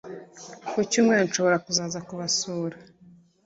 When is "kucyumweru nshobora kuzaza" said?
0.71-1.99